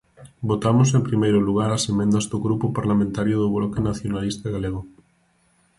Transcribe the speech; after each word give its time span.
Votamos 0.49 0.89
en 0.97 1.01
primeiro 1.09 1.39
lugar 1.47 1.69
as 1.73 1.83
emendas 1.91 2.25
do 2.31 2.37
Grupo 2.45 2.65
Parlamentario 2.77 3.35
do 3.39 3.47
Bloque 3.57 3.85
Nacionalista 3.89 4.45
Galego. 4.55 4.81